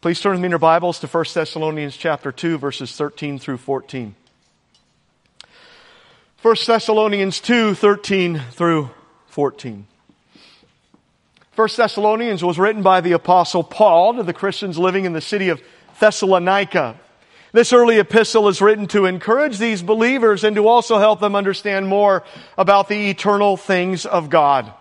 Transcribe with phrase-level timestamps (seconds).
[0.00, 3.56] Please turn with me in your Bibles to 1 Thessalonians chapter 2, verses 13 through
[3.56, 4.14] 14.
[6.40, 8.90] 1 Thessalonians 2, 13 through
[9.26, 9.88] 14.
[11.56, 15.48] 1 Thessalonians was written by the apostle Paul to the Christians living in the city
[15.48, 15.60] of
[15.98, 16.94] Thessalonica.
[17.50, 21.88] This early epistle is written to encourage these believers and to also help them understand
[21.88, 22.22] more
[22.56, 24.72] about the eternal things of God.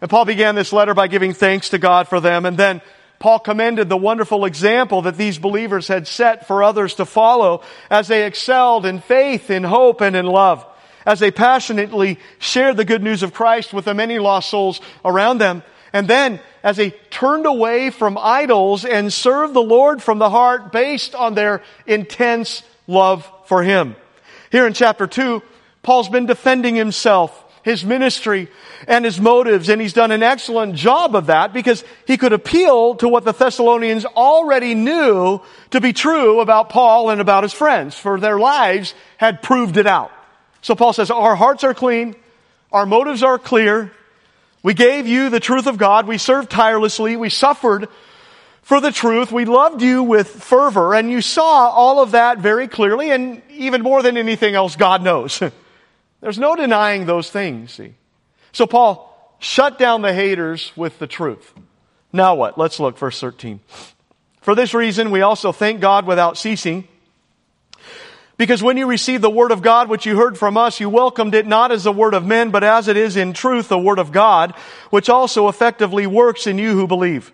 [0.00, 2.80] And Paul began this letter by giving thanks to God for them and then
[3.22, 8.08] Paul commended the wonderful example that these believers had set for others to follow as
[8.08, 10.66] they excelled in faith, in hope, and in love.
[11.06, 15.38] As they passionately shared the good news of Christ with the many lost souls around
[15.38, 15.62] them.
[15.92, 20.72] And then, as they turned away from idols and served the Lord from the heart
[20.72, 23.94] based on their intense love for Him.
[24.50, 25.40] Here in chapter 2,
[25.84, 27.30] Paul's been defending himself,
[27.62, 28.48] his ministry,
[28.88, 32.96] and his motives, and he's done an excellent job of that because he could appeal
[32.96, 35.40] to what the Thessalonians already knew
[35.70, 39.86] to be true about Paul and about his friends, for their lives had proved it
[39.86, 40.10] out.
[40.60, 42.16] So Paul says, our hearts are clean,
[42.72, 43.92] our motives are clear,
[44.62, 46.06] we gave you the truth of God.
[46.06, 47.16] We served tirelessly.
[47.16, 47.88] We suffered
[48.62, 49.32] for the truth.
[49.32, 50.94] We loved you with fervor.
[50.94, 53.10] And you saw all of that very clearly.
[53.10, 55.42] And even more than anything else, God knows.
[56.22, 57.94] There's no denying those things, see.
[58.52, 61.52] So Paul shut down the haters with the truth.
[62.12, 62.56] Now what?
[62.56, 63.60] Let's look, verse 13.
[64.40, 66.88] For this reason, we also thank God without ceasing
[68.42, 71.34] because when you received the word of God, which you heard from us, you welcomed
[71.34, 73.98] it not as the word of men, but as it is in truth the word
[73.98, 74.52] of God,
[74.90, 77.32] which also effectively works in you who believe.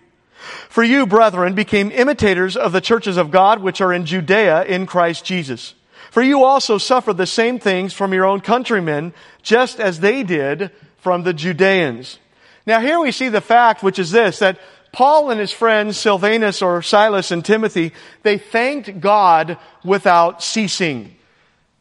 [0.69, 4.85] For you, brethren, became imitators of the churches of God which are in Judea in
[4.85, 5.73] Christ Jesus.
[6.11, 10.71] For you also suffered the same things from your own countrymen, just as they did
[10.97, 12.19] from the Judeans.
[12.65, 14.59] Now here we see the fact, which is this, that
[14.91, 17.93] Paul and his friends, Silvanus or Silas and Timothy,
[18.23, 21.15] they thanked God without ceasing.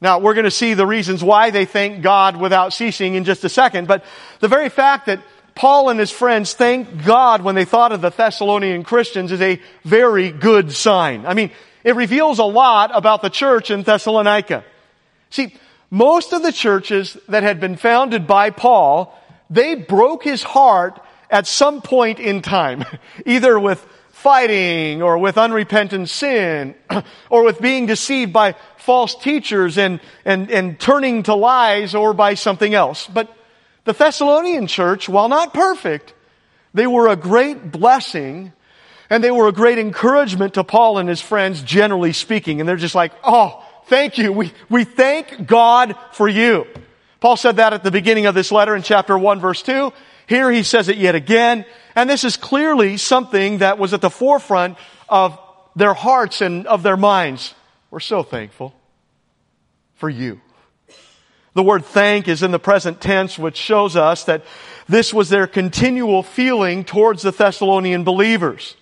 [0.01, 3.45] Now, we're going to see the reasons why they thanked God without ceasing in just
[3.45, 4.05] a second, but
[4.39, 5.21] the very fact that
[5.57, 9.61] Paul and his friends thanked God when they thought of the Thessalonian Christians is a
[9.83, 11.27] very good sign.
[11.27, 11.51] I mean,
[11.85, 14.65] it reveals a lot about the church in Thessalonica.
[15.31, 15.55] See,
[15.91, 19.19] most of the churches that had been founded by Paul,
[19.49, 21.01] they broke his heart
[21.31, 22.85] at some point in time,
[23.27, 26.75] either with fighting or with unrepentant sin
[27.31, 32.35] or with being deceived by false teachers and, and, and turning to lies or by
[32.35, 33.07] something else.
[33.07, 33.33] But
[33.85, 36.15] the Thessalonian church, while not perfect,
[36.75, 38.53] they were a great blessing
[39.11, 42.61] and they were a great encouragement to Paul and his friends, generally speaking.
[42.61, 44.33] And they're just like, oh, thank you.
[44.33, 46.67] We, we thank God for you.
[47.21, 49.93] Paul said that at the beginning of this letter in chapter 1 verse 2.
[50.27, 51.65] Here he says it yet again.
[51.95, 54.77] And this is clearly something that was at the forefront
[55.09, 55.39] of
[55.75, 57.55] their hearts and of their minds.
[57.91, 58.75] We're so thankful
[59.95, 60.41] for you.
[61.55, 64.45] The word thank is in the present tense, which shows us that
[64.87, 68.77] this was their continual feeling towards the Thessalonian believers.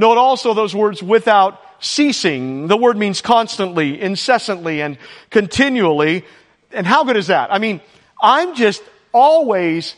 [0.00, 2.68] Note also those words without ceasing.
[2.68, 4.96] The word means constantly, incessantly, and
[5.28, 6.24] continually.
[6.72, 7.52] And how good is that?
[7.52, 7.82] I mean,
[8.18, 9.94] I'm just always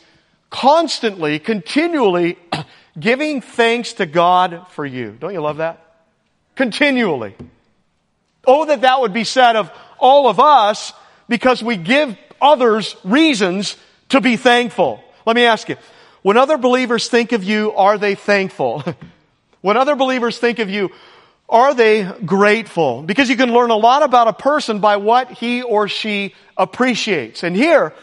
[0.50, 2.36] constantly, continually
[2.98, 5.16] giving thanks to God for you.
[5.20, 5.78] Don't you love that?
[6.56, 7.36] Continually.
[8.44, 9.70] Oh, that that would be said of
[10.00, 10.92] all of us
[11.28, 13.76] because we give others reasons
[14.08, 15.00] to be thankful.
[15.24, 15.76] Let me ask you,
[16.22, 18.82] when other believers think of you, are they thankful?
[19.62, 20.90] when other believers think of you,
[21.48, 23.02] are they grateful?
[23.02, 27.42] Because you can learn a lot about a person by what he or she appreciates.
[27.42, 27.94] And here,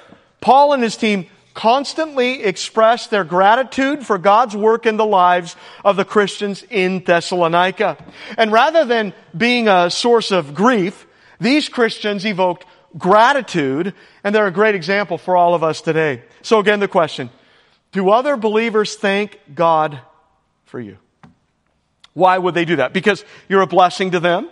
[0.42, 5.98] Paul and his team constantly express their gratitude for God's work in the lives of
[5.98, 7.98] the Christians in Thessalonica.
[8.38, 11.06] And rather than being a source of grief,
[11.40, 12.66] these Christians evoked
[12.98, 13.94] gratitude,
[14.24, 16.24] and they're a great example for all of us today.
[16.44, 17.30] So again, the question,
[17.92, 20.00] do other believers thank God
[20.66, 20.98] for you?
[22.20, 22.94] Why would they do that?
[22.94, 24.50] Because you're a blessing to them?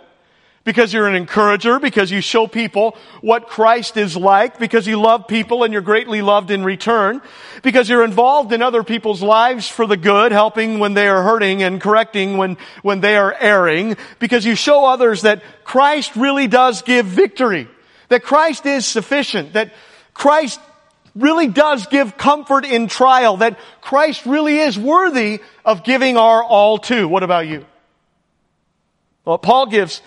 [0.68, 5.26] because you're an encourager, because you show people what Christ is like, because you love
[5.26, 7.22] people and you're greatly loved in return,
[7.62, 11.62] because you're involved in other people's lives for the good, helping when they are hurting
[11.62, 16.82] and correcting when, when they are erring, because you show others that Christ really does
[16.82, 17.66] give victory,
[18.10, 19.72] that Christ is sufficient, that
[20.12, 20.60] Christ
[21.18, 26.78] really does give comfort in trial, that Christ really is worthy of giving our all
[26.78, 27.06] to.
[27.08, 27.66] What about you?
[29.24, 30.00] Well, Paul gives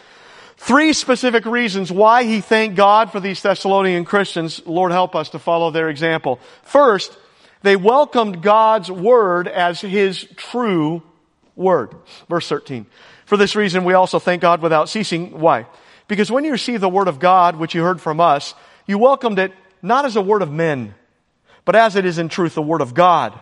[0.62, 4.62] Three specific reasons why he thanked God for these Thessalonian Christians.
[4.68, 6.40] Lord help us to follow their example.
[6.62, 7.18] First,
[7.64, 11.02] they welcomed God's word as his true
[11.56, 11.96] word.
[12.30, 12.86] Verse 13.
[13.26, 15.40] For this reason, we also thank God without ceasing.
[15.40, 15.66] Why?
[16.08, 18.54] Because when you received the word of God, which you heard from us,
[18.86, 20.94] you welcomed it not as a word of men,
[21.66, 23.40] but as it is in truth the word of God,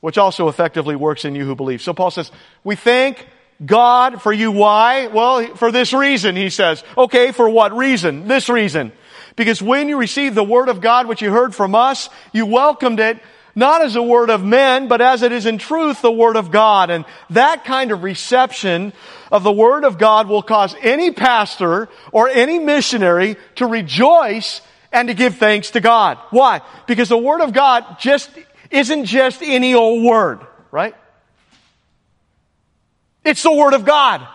[0.00, 1.82] which also effectively works in you who believe.
[1.82, 2.30] So Paul says,
[2.62, 3.26] we thank
[3.64, 4.50] God for you.
[4.52, 5.06] Why?
[5.06, 6.84] Well, for this reason, he says.
[6.96, 8.28] Okay, for what reason?
[8.28, 8.92] This reason.
[9.36, 13.00] Because when you received the word of God, which you heard from us, you welcomed
[13.00, 13.18] it
[13.56, 16.50] not as a word of men, but as it is in truth the word of
[16.50, 16.90] God.
[16.90, 18.92] And that kind of reception
[19.30, 24.60] of the word of God will cause any pastor or any missionary to rejoice
[24.94, 26.18] and to give thanks to God.
[26.30, 26.62] Why?
[26.86, 28.30] Because the word of God just
[28.70, 30.94] isn't just any old word, right?
[33.24, 34.26] It's the word of God.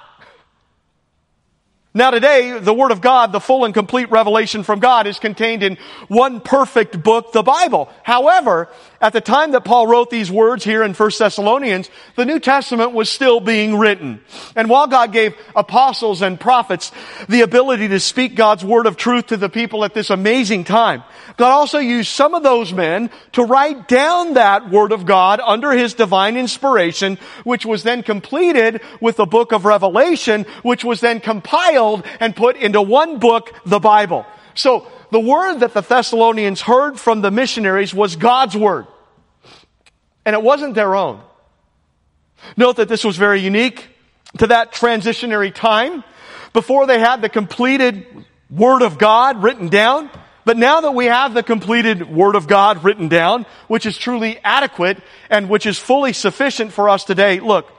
[2.00, 5.64] Now today, the Word of God, the full and complete revelation from God is contained
[5.64, 7.90] in one perfect book, the Bible.
[8.04, 8.70] However,
[9.02, 12.94] at the time that Paul wrote these words here in 1 Thessalonians, the New Testament
[12.94, 14.22] was still being written.
[14.56, 16.94] And while God gave apostles and prophets
[17.28, 21.04] the ability to speak God's word of truth to the people at this amazing time,
[21.36, 25.74] God also used some of those men to write down that word of God under
[25.74, 31.20] his divine inspiration, which was then completed with the book of Revelation, which was then
[31.20, 31.89] compiled
[32.20, 34.26] and put into one book, the Bible.
[34.56, 38.86] So, the word that the Thessalonians heard from the missionaries was God's word.
[40.26, 41.22] And it wasn't their own.
[42.56, 43.88] Note that this was very unique
[44.38, 46.04] to that transitionary time
[46.54, 48.06] before they had the completed
[48.50, 50.10] Word of God written down.
[50.46, 54.40] But now that we have the completed Word of God written down, which is truly
[54.44, 54.98] adequate
[55.30, 57.72] and which is fully sufficient for us today, look,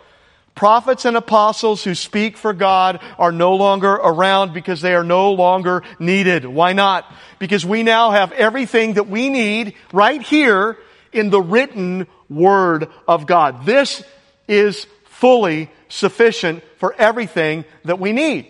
[0.55, 5.32] Prophets and apostles who speak for God are no longer around because they are no
[5.32, 6.44] longer needed.
[6.44, 7.11] Why not?
[7.38, 10.76] Because we now have everything that we need right here
[11.12, 13.64] in the written Word of God.
[13.64, 14.02] This
[14.49, 18.47] is fully sufficient for everything that we need.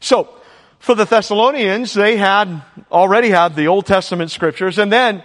[0.00, 0.28] So,
[0.78, 5.22] for the Thessalonians, they had already had the Old Testament scriptures and then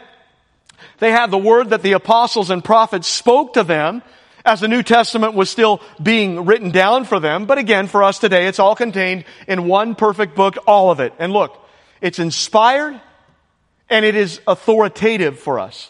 [1.00, 4.02] they had the word that the apostles and prophets spoke to them
[4.45, 7.45] as the New Testament was still being written down for them.
[7.45, 11.13] But again, for us today, it's all contained in one perfect book, all of it.
[11.19, 11.57] And look,
[12.01, 13.01] it's inspired
[13.89, 15.89] and it is authoritative for us.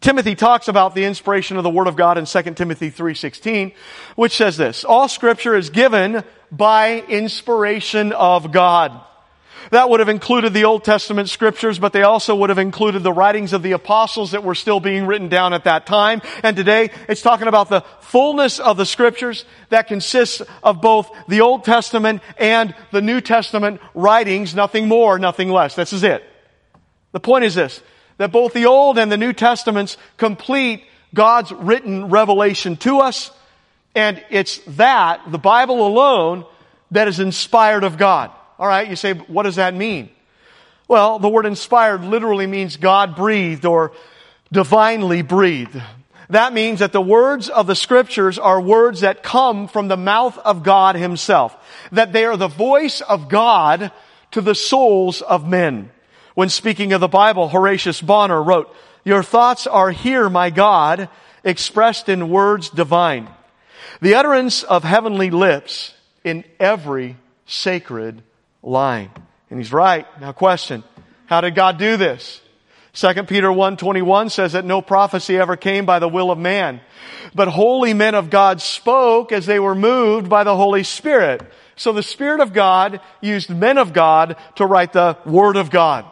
[0.00, 3.72] Timothy talks about the inspiration of the Word of God in 2 Timothy 3.16,
[4.16, 6.22] which says this, All scripture is given
[6.52, 9.00] by inspiration of God
[9.70, 13.12] that would have included the Old Testament scriptures, but they also would have included the
[13.12, 16.22] writings of the apostles that were still being written down at that time.
[16.42, 21.40] And today, it's talking about the fullness of the scriptures that consists of both the
[21.40, 25.74] Old Testament and the New Testament writings, nothing more, nothing less.
[25.74, 26.24] This is it.
[27.12, 27.80] The point is this,
[28.18, 30.84] that both the Old and the New Testaments complete
[31.14, 33.30] God's written revelation to us,
[33.94, 36.44] and it's that, the Bible alone,
[36.90, 38.30] that is inspired of God.
[38.58, 40.10] All right, you say, what does that mean?
[40.86, 43.92] Well, the word inspired literally means God breathed or
[44.52, 45.80] divinely breathed.
[46.30, 50.38] That means that the words of the scriptures are words that come from the mouth
[50.38, 51.56] of God himself.
[51.92, 53.92] That they are the voice of God
[54.30, 55.90] to the souls of men.
[56.34, 58.74] When speaking of the Bible, Horatius Bonar wrote,
[59.04, 61.08] Your thoughts are here, my God,
[61.44, 63.28] expressed in words divine.
[64.00, 68.22] The utterance of heavenly lips in every sacred
[68.64, 69.10] line.
[69.50, 70.06] And he's right.
[70.20, 70.82] Now question,
[71.26, 72.40] how did God do this?
[72.94, 76.80] 2 Peter 1.21 says that no prophecy ever came by the will of man,
[77.34, 81.42] but holy men of God spoke as they were moved by the Holy Spirit.
[81.76, 86.04] So the Spirit of God used men of God to write the Word of God.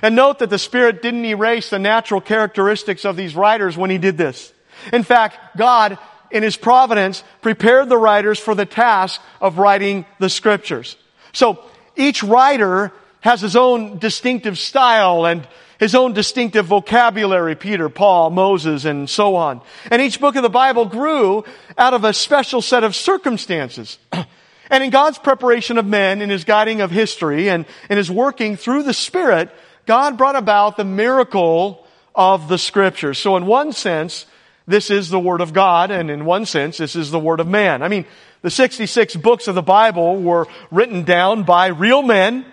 [0.00, 3.98] And note that the Spirit didn't erase the natural characteristics of these writers when He
[3.98, 4.52] did this.
[4.94, 5.98] In fact, God,
[6.30, 10.96] in His providence, prepared the writers for the task of writing the Scriptures.
[11.32, 11.62] So,
[11.96, 15.46] each writer has his own distinctive style and
[15.78, 19.62] his own distinctive vocabulary, Peter, Paul, Moses, and so on.
[19.90, 21.44] And each book of the Bible grew
[21.78, 23.98] out of a special set of circumstances.
[24.70, 28.56] and in God's preparation of men, in his guiding of history, and in his working
[28.56, 29.50] through the Spirit,
[29.86, 33.18] God brought about the miracle of the scriptures.
[33.18, 34.26] So in one sense,
[34.70, 37.48] this is the Word of God, and in one sense, this is the Word of
[37.48, 37.82] man.
[37.82, 38.06] I mean,
[38.42, 42.46] the 66 books of the Bible were written down by real men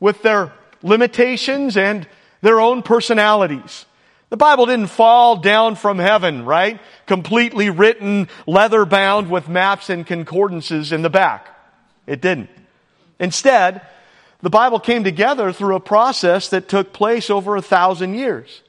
[0.00, 0.52] with their
[0.82, 2.06] limitations and
[2.40, 3.84] their own personalities.
[4.30, 6.80] The Bible didn't fall down from heaven, right?
[7.06, 11.48] Completely written, leather bound with maps and concordances in the back.
[12.06, 12.50] It didn't.
[13.18, 13.82] Instead,
[14.40, 18.62] the Bible came together through a process that took place over a thousand years.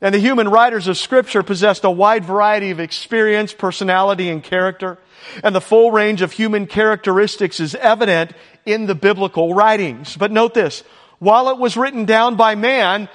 [0.00, 4.98] And the human writers of scripture possessed a wide variety of experience, personality, and character.
[5.42, 8.32] And the full range of human characteristics is evident
[8.66, 10.16] in the biblical writings.
[10.16, 10.82] But note this,
[11.18, 13.08] while it was written down by man,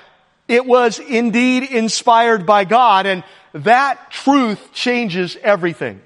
[0.47, 6.01] it was indeed inspired by God, and that truth changes everything.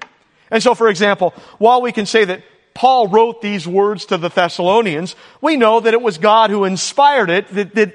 [0.50, 2.42] And so, for example, while we can say that
[2.74, 7.30] Paul wrote these words to the Thessalonians, we know that it was God who inspired
[7.30, 7.94] it, that, that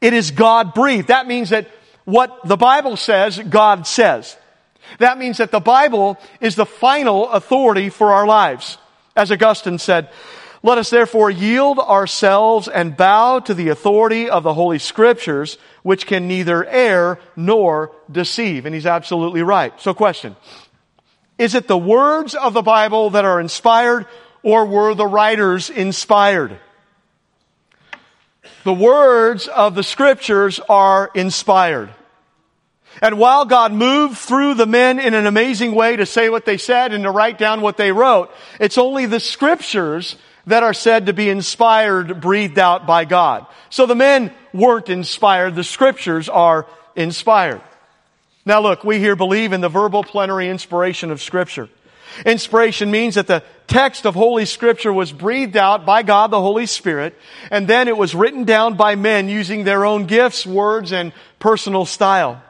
[0.00, 1.08] it is God breathed.
[1.08, 1.68] That means that
[2.04, 4.36] what the Bible says, God says.
[4.98, 8.78] That means that the Bible is the final authority for our lives.
[9.16, 10.08] As Augustine said,
[10.62, 16.06] let us therefore yield ourselves and bow to the authority of the Holy Scriptures, which
[16.06, 18.66] can neither err nor deceive.
[18.66, 19.78] And he's absolutely right.
[19.80, 20.36] So question.
[21.38, 24.06] Is it the words of the Bible that are inspired
[24.42, 26.58] or were the writers inspired?
[28.64, 31.90] The words of the scriptures are inspired.
[33.00, 36.58] And while God moved through the men in an amazing way to say what they
[36.58, 41.06] said and to write down what they wrote, it's only the scriptures that are said
[41.06, 43.46] to be inspired, breathed out by God.
[43.70, 47.62] So the men weren't inspired, the scriptures are inspired.
[48.44, 51.68] Now look, we here believe in the verbal plenary inspiration of scripture.
[52.26, 56.66] Inspiration means that the text of Holy Scripture was breathed out by God the Holy
[56.66, 57.16] Spirit,
[57.50, 61.84] and then it was written down by men using their own gifts, words, and personal
[61.86, 62.42] style.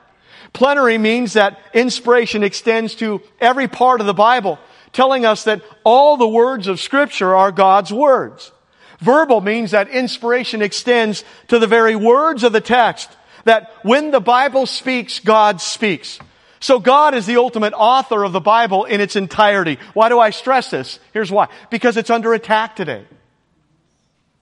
[0.52, 4.58] Plenary means that inspiration extends to every part of the Bible
[4.92, 8.50] telling us that all the words of scripture are God's words.
[8.98, 13.08] Verbal means that inspiration extends to the very words of the text,
[13.44, 16.18] that when the Bible speaks, God speaks.
[16.60, 19.78] So God is the ultimate author of the Bible in its entirety.
[19.94, 21.00] Why do I stress this?
[21.14, 21.48] Here's why.
[21.70, 23.06] Because it's under attack today.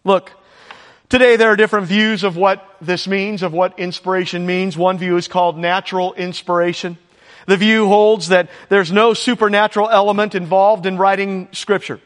[0.03, 0.33] Look,
[1.09, 4.77] today there are different views of what this means, of what inspiration means.
[4.77, 6.99] One view is called natural inspiration.
[7.47, 12.01] The view holds that there's no supernatural element involved in writing scripture.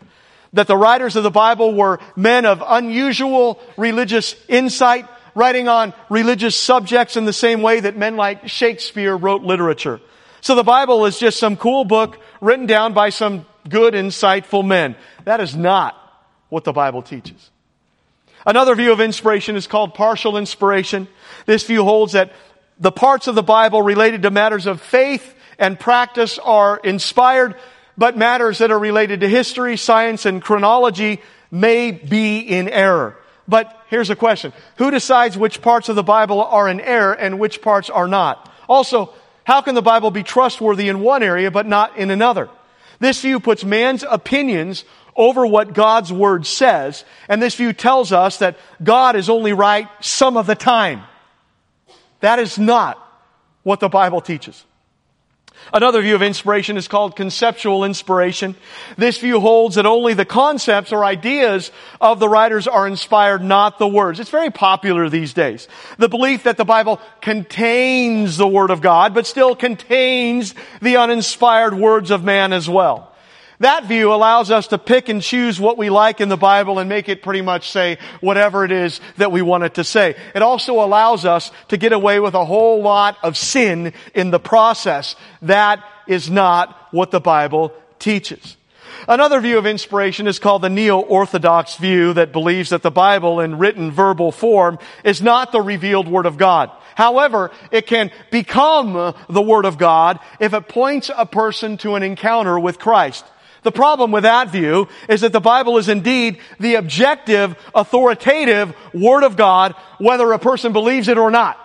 [0.53, 6.57] That the writers of the Bible were men of unusual religious insight, writing on religious
[6.57, 10.01] subjects in the same way that men like Shakespeare wrote literature.
[10.41, 14.97] So the Bible is just some cool book written down by some good, insightful men.
[15.25, 15.97] That is not
[16.49, 17.51] what the Bible teaches.
[18.45, 21.07] Another view of inspiration is called partial inspiration.
[21.47, 22.33] This view holds that
[22.79, 27.55] the parts of the Bible related to matters of faith and practice are inspired,
[27.97, 31.21] but matters that are related to history, science, and chronology
[31.53, 33.17] may be in error.
[33.49, 34.53] But here's a question.
[34.77, 38.51] Who decides which parts of the Bible are in error and which parts are not?
[38.69, 39.13] Also,
[39.45, 42.49] how can the Bible be trustworthy in one area but not in another?
[43.01, 44.85] This view puts man's opinions
[45.17, 49.89] over what God's Word says, and this view tells us that God is only right
[50.01, 51.03] some of the time.
[52.21, 52.99] That is not
[53.63, 54.65] what the Bible teaches.
[55.73, 58.57] Another view of inspiration is called conceptual inspiration.
[58.97, 63.79] This view holds that only the concepts or ideas of the writers are inspired, not
[63.79, 64.21] the words.
[64.21, 65.69] It's very popular these days.
[65.99, 71.75] The belief that the Bible contains the Word of God, but still contains the uninspired
[71.75, 73.12] words of man as well.
[73.63, 76.89] That view allows us to pick and choose what we like in the Bible and
[76.89, 80.17] make it pretty much say whatever it is that we want it to say.
[80.35, 84.41] It also allows us to get away with a whole lot of sin in the
[84.41, 85.15] process.
[85.43, 88.57] That is not what the Bible teaches.
[89.07, 93.59] Another view of inspiration is called the neo-orthodox view that believes that the Bible in
[93.59, 96.73] written verbal form is not the revealed Word of God.
[96.97, 102.03] However, it can become the Word of God if it points a person to an
[102.03, 103.25] encounter with Christ.
[103.63, 109.23] The problem with that view is that the Bible is indeed the objective, authoritative Word
[109.23, 111.59] of God, whether a person believes it or not.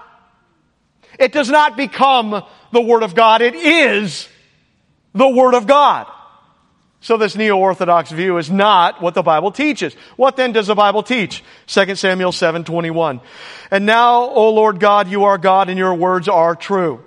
[1.20, 3.42] It does not become the Word of God.
[3.42, 4.28] It is
[5.14, 6.06] the Word of God.
[7.00, 9.96] So this neo-orthodox view is not what the Bible teaches.
[10.16, 11.44] What then does the Bible teach?
[11.68, 13.22] 2 Samuel 7:21.
[13.72, 17.04] And now, O Lord God, you are God and your words are true.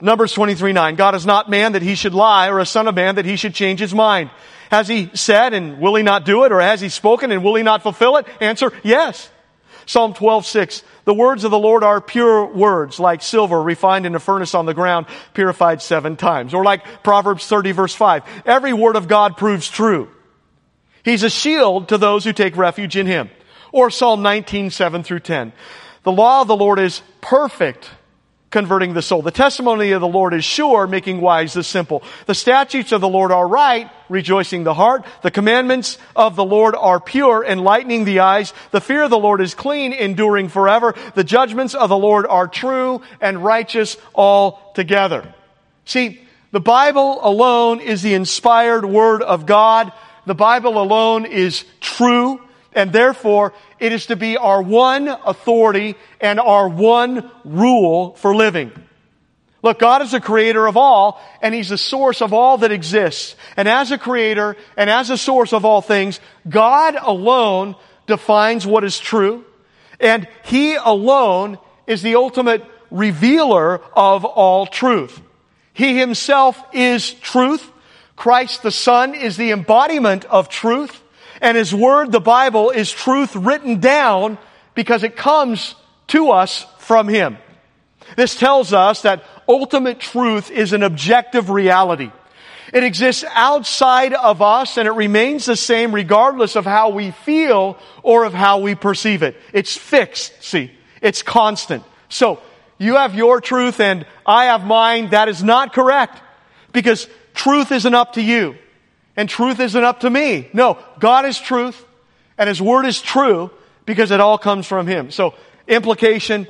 [0.00, 0.94] Numbers 23, 9.
[0.96, 3.36] God is not man that he should lie or a son of man that he
[3.36, 4.30] should change his mind.
[4.70, 6.52] Has he said and will he not do it?
[6.52, 8.26] Or has he spoken and will he not fulfill it?
[8.40, 9.30] Answer, yes.
[9.86, 10.82] Psalm 12, 6.
[11.04, 14.66] The words of the Lord are pure words, like silver refined in a furnace on
[14.66, 16.52] the ground, purified seven times.
[16.52, 18.24] Or like Proverbs 30 verse 5.
[18.44, 20.10] Every word of God proves true.
[21.04, 23.30] He's a shield to those who take refuge in him.
[23.70, 25.52] Or Psalm 19, 7 through 10.
[26.02, 27.88] The law of the Lord is perfect
[28.56, 29.20] converting the soul.
[29.20, 32.02] The testimony of the Lord is sure, making wise the simple.
[32.24, 35.04] The statutes of the Lord are right, rejoicing the heart.
[35.20, 38.54] The commandments of the Lord are pure, enlightening the eyes.
[38.70, 40.94] The fear of the Lord is clean, enduring forever.
[41.14, 45.34] The judgments of the Lord are true and righteous altogether.
[45.84, 49.92] See, the Bible alone is the inspired word of God.
[50.24, 52.40] The Bible alone is true,
[52.76, 58.70] and therefore it is to be our one authority and our one rule for living.
[59.62, 63.34] Look, God is the creator of all, and He's the source of all that exists.
[63.56, 67.74] And as a creator and as a source of all things, God alone
[68.06, 69.44] defines what is true,
[69.98, 75.20] and He alone is the ultimate revealer of all truth.
[75.72, 77.68] He Himself is truth.
[78.14, 81.02] Christ the Son is the embodiment of truth.
[81.40, 84.38] And His Word, the Bible, is truth written down
[84.74, 85.74] because it comes
[86.08, 87.38] to us from Him.
[88.16, 92.10] This tells us that ultimate truth is an objective reality.
[92.72, 97.78] It exists outside of us and it remains the same regardless of how we feel
[98.02, 99.36] or of how we perceive it.
[99.52, 100.72] It's fixed, see.
[101.00, 101.84] It's constant.
[102.08, 102.40] So,
[102.78, 105.10] you have your truth and I have mine.
[105.10, 106.20] That is not correct
[106.72, 108.56] because truth isn't up to you
[109.16, 110.48] and truth isn't up to me.
[110.52, 111.84] No, God is truth
[112.38, 113.50] and His Word is true
[113.84, 115.10] because it all comes from Him.
[115.10, 115.34] So,
[115.66, 116.46] implication,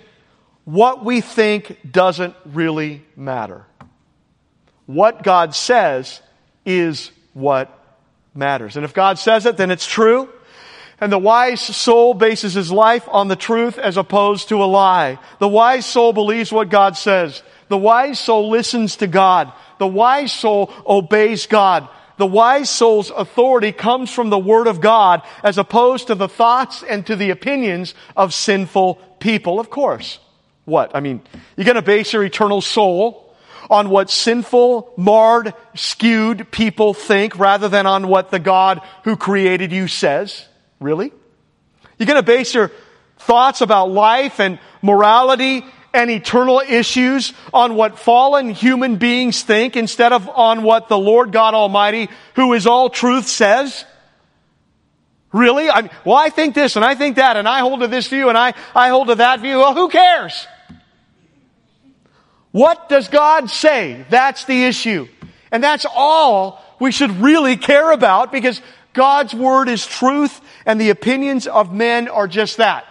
[0.65, 3.65] what we think doesn't really matter.
[4.87, 6.21] What God says
[6.65, 7.73] is what
[8.35, 8.77] matters.
[8.77, 10.29] And if God says it, then it's true.
[11.01, 15.19] And the wise soul bases his life on the truth as opposed to a lie.
[15.41, 17.43] The wise soul believes what God says.
[17.69, 19.53] The wise soul listens to God.
[19.79, 25.23] The wise soul obeys God the wise soul's authority comes from the Word of God
[25.43, 29.61] as opposed to the thoughts and to the opinions of sinful people.
[29.61, 30.19] Of course.
[30.65, 30.95] What?
[30.95, 31.21] I mean,
[31.57, 33.35] you're going to base your eternal soul
[33.71, 39.73] on what sinful, marred, skewed people think rather than on what the God who created
[39.73, 40.47] you says?
[40.81, 41.13] Really?
[41.99, 42.71] You're going to base your
[43.19, 45.65] thoughts about life and morality
[45.97, 51.33] and eternal issues on what fallen human beings think instead of on what the Lord
[51.33, 53.85] God Almighty, who is all truth, says?
[55.33, 55.69] Really?
[55.69, 58.29] I well, I think this and I think that and I hold to this view
[58.29, 59.59] and I, I hold to that view.
[59.59, 60.47] Well, who cares?
[62.53, 64.07] What does God say?
[64.09, 65.09] That's the issue.
[65.53, 70.91] And that's all we should really care about because God's word is truth and the
[70.91, 72.87] opinions of men are just that.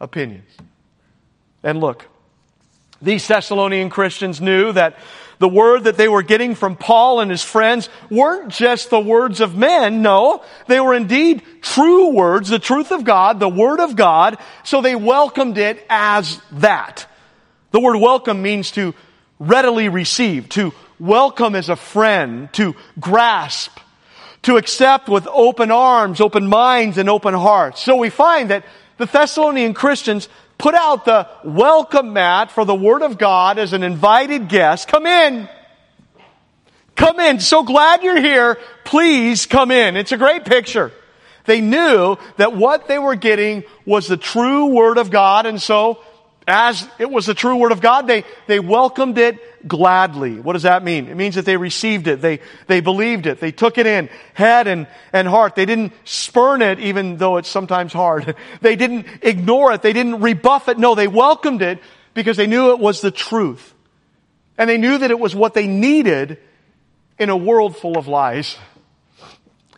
[0.00, 0.50] Opinions.
[1.62, 2.06] And look,
[3.00, 4.96] these Thessalonian Christians knew that
[5.38, 9.40] the word that they were getting from Paul and his friends weren't just the words
[9.40, 10.00] of men.
[10.00, 14.38] No, they were indeed true words, the truth of God, the word of God.
[14.64, 17.06] So they welcomed it as that.
[17.70, 18.94] The word welcome means to
[19.38, 23.78] readily receive, to welcome as a friend, to grasp,
[24.42, 27.82] to accept with open arms, open minds, and open hearts.
[27.82, 28.64] So we find that
[28.96, 33.82] the Thessalonian Christians put out the welcome mat for the Word of God as an
[33.82, 34.88] invited guest.
[34.88, 35.48] Come in.
[36.94, 37.40] Come in.
[37.40, 38.58] So glad you're here.
[38.84, 39.96] Please come in.
[39.96, 40.92] It's a great picture.
[41.44, 46.00] They knew that what they were getting was the true Word of God, and so
[46.46, 50.38] as it was the true word of God, they, they welcomed it gladly.
[50.38, 51.08] What does that mean?
[51.08, 52.20] It means that they received it.
[52.20, 53.40] They, they believed it.
[53.40, 55.56] They took it in head and, and heart.
[55.56, 58.36] They didn't spurn it even though it's sometimes hard.
[58.60, 59.82] They didn't ignore it.
[59.82, 60.78] They didn't rebuff it.
[60.78, 61.80] No, they welcomed it
[62.14, 63.74] because they knew it was the truth.
[64.56, 66.38] And they knew that it was what they needed
[67.18, 68.56] in a world full of lies.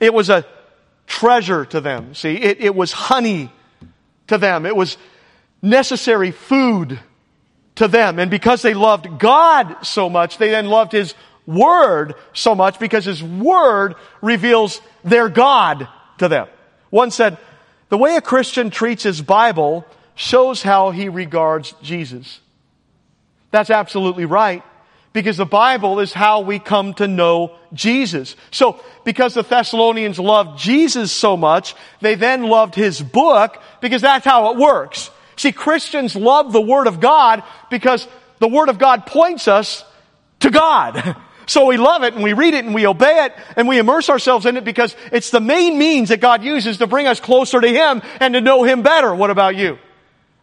[0.00, 0.46] It was a
[1.06, 2.14] treasure to them.
[2.14, 3.50] See, it, it was honey
[4.28, 4.66] to them.
[4.66, 4.96] It was,
[5.62, 6.98] necessary food
[7.76, 8.18] to them.
[8.18, 11.14] And because they loved God so much, they then loved His
[11.46, 16.48] Word so much because His Word reveals their God to them.
[16.90, 17.38] One said,
[17.88, 22.40] the way a Christian treats his Bible shows how he regards Jesus.
[23.50, 24.62] That's absolutely right.
[25.14, 28.36] Because the Bible is how we come to know Jesus.
[28.50, 34.24] So, because the Thessalonians loved Jesus so much, they then loved his book because that's
[34.24, 35.10] how it works.
[35.38, 38.06] See, Christians love the Word of God because
[38.40, 39.84] the Word of God points us
[40.40, 41.16] to God.
[41.48, 44.10] So we love it and we read it and we obey it and we immerse
[44.10, 47.58] ourselves in it because it's the main means that God uses to bring us closer
[47.58, 49.14] to Him and to know Him better.
[49.14, 49.78] What about you?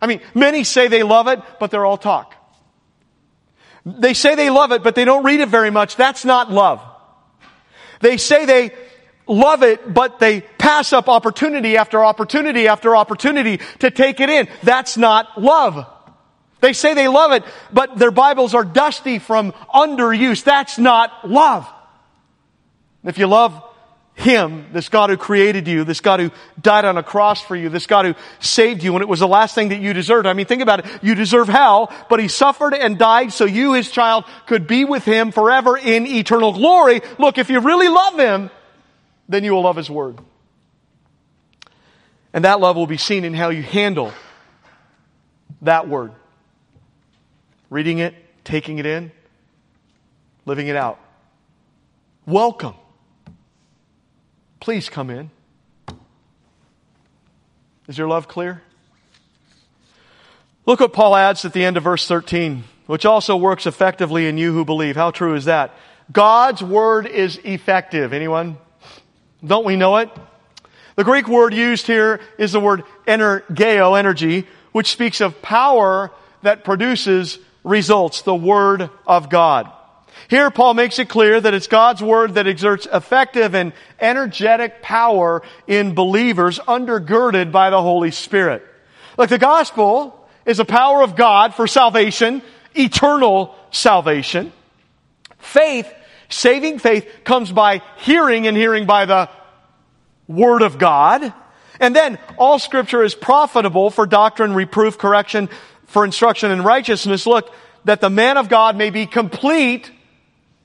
[0.01, 2.33] I mean, many say they love it, but they're all talk.
[3.85, 5.95] They say they love it, but they don't read it very much.
[5.95, 6.81] That's not love.
[8.01, 8.71] They say they
[9.27, 14.47] love it, but they pass up opportunity after opportunity after opportunity to take it in.
[14.63, 15.85] That's not love.
[16.59, 20.43] They say they love it, but their Bibles are dusty from underuse.
[20.43, 21.71] That's not love.
[23.03, 23.61] If you love
[24.15, 27.69] him, this God who created you, this God who died on a cross for you,
[27.69, 30.25] this God who saved you when it was the last thing that you deserved.
[30.25, 31.03] I mean, think about it.
[31.03, 35.05] You deserve hell, but he suffered and died so you, his child, could be with
[35.05, 37.01] him forever in eternal glory.
[37.19, 38.49] Look, if you really love him,
[39.29, 40.17] then you will love his word.
[42.35, 44.11] And that love will be seen in how you handle
[45.63, 46.11] that word.
[47.71, 49.11] Reading it, taking it in,
[50.45, 50.99] living it out.
[52.27, 52.75] Welcome
[54.65, 55.29] Please come in.
[57.87, 58.63] Is your love clear?
[60.65, 64.39] Look what Paul adds at the end of verse 13, which also works effectively in
[64.39, 64.95] you who believe.
[64.95, 65.71] How true is that?
[66.11, 68.11] God's word is effective.
[68.11, 68.57] Anyone?
[69.45, 70.09] Don't we know it?
[70.95, 76.63] The Greek word used here is the word energeo, energy, which speaks of power that
[76.63, 79.71] produces results, the word of God.
[80.27, 85.43] Here, Paul makes it clear that it's God's Word that exerts effective and energetic power
[85.67, 88.65] in believers undergirded by the Holy Spirit.
[89.17, 92.41] Like the gospel is a power of God for salvation,
[92.73, 94.51] eternal salvation.
[95.37, 95.93] Faith,
[96.29, 99.29] saving faith, comes by hearing and hearing by the
[100.27, 101.33] Word of God.
[101.79, 105.49] And then all scripture is profitable for doctrine, reproof, correction,
[105.87, 107.25] for instruction in righteousness.
[107.25, 107.53] Look,
[107.85, 109.91] that the man of God may be complete,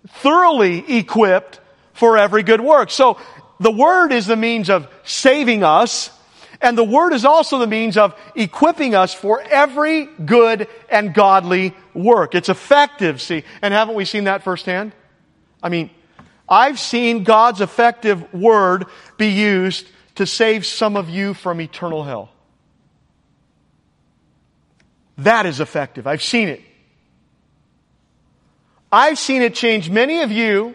[0.08, 1.60] thoroughly equipped
[1.92, 2.90] for every good work.
[2.90, 3.18] So
[3.58, 6.10] the Word is the means of saving us,
[6.62, 11.74] and the Word is also the means of equipping us for every good and godly
[11.92, 12.34] work.
[12.34, 14.92] It's effective, see, and haven't we seen that firsthand?
[15.62, 15.90] I mean,
[16.50, 18.86] I've seen God's effective Word
[19.16, 19.86] be used
[20.16, 22.30] to save some of you from eternal hell.
[25.18, 26.06] That is effective.
[26.06, 26.62] I've seen it.
[28.90, 30.74] I've seen it change many of you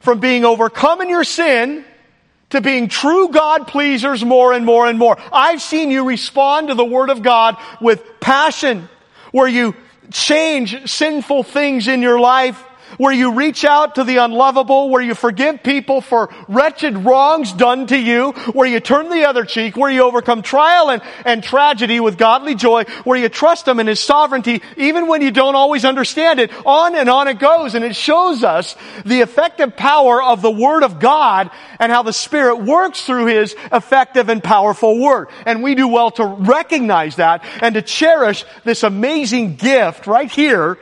[0.00, 1.84] from being overcome in your sin
[2.50, 5.16] to being true God pleasers more and more and more.
[5.32, 8.88] I've seen you respond to the Word of God with passion,
[9.30, 9.76] where you
[10.10, 12.62] change sinful things in your life
[12.98, 17.86] where you reach out to the unlovable, where you forgive people for wretched wrongs done
[17.86, 22.00] to you, where you turn the other cheek, where you overcome trial and, and tragedy
[22.00, 25.84] with godly joy, where you trust Him in His sovereignty, even when you don't always
[25.84, 26.50] understand it.
[26.66, 30.82] On and on it goes, and it shows us the effective power of the Word
[30.82, 35.28] of God and how the Spirit works through His effective and powerful Word.
[35.46, 40.78] And we do well to recognize that and to cherish this amazing gift right here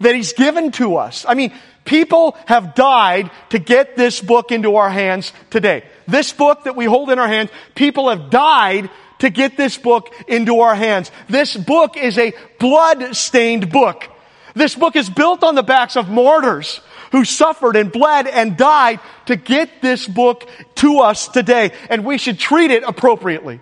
[0.00, 1.24] that He's given to us.
[1.28, 1.52] I mean,
[1.84, 5.84] people have died to get this book into our hands today.
[6.08, 10.12] This book that we hold in our hands, people have died to get this book
[10.26, 11.10] into our hands.
[11.28, 14.08] This book is a blood-stained book.
[14.54, 16.80] This book is built on the backs of martyrs
[17.12, 21.72] who suffered and bled and died to get this book to us today.
[21.88, 23.60] And we should treat it appropriately.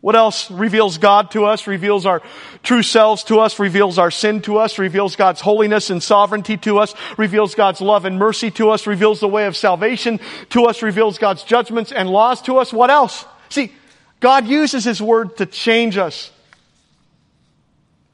[0.00, 2.22] What else reveals God to us, reveals our
[2.62, 6.78] true selves to us, reveals our sin to us, reveals God's holiness and sovereignty to
[6.78, 10.82] us, reveals God's love and mercy to us, reveals the way of salvation to us,
[10.82, 12.72] reveals God's judgments and laws to us.
[12.72, 13.24] What else?
[13.48, 13.72] See,
[14.20, 16.30] God uses His Word to change us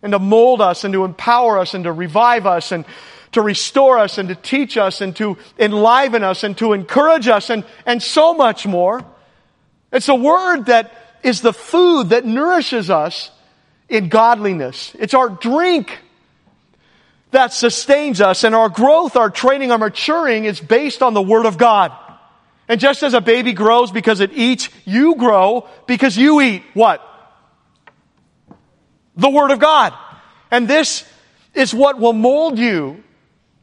[0.03, 2.87] and to mold us and to empower us and to revive us and
[3.33, 7.51] to restore us and to teach us and to enliven us and to encourage us
[7.51, 9.05] and, and so much more.
[9.93, 10.93] It's a word that
[11.25, 13.31] is the food that nourishes us
[13.89, 14.95] in godliness.
[14.99, 15.99] It's our drink
[17.31, 21.47] that sustains us and our growth, our training, our maturing is based on the Word
[21.47, 21.93] of God.
[22.69, 27.03] And just as a baby grows because it eats, you grow because you eat what?
[29.17, 29.95] The Word of God.
[30.51, 31.05] And this
[31.55, 33.03] is what will mold you